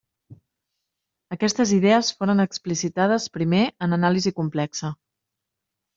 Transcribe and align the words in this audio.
Aquestes 1.35 1.73
idees 1.75 2.09
foren 2.21 2.43
explicitades 2.45 3.29
primer 3.39 3.61
en 3.87 3.95
anàlisi 3.99 4.37
complexa. 4.43 4.95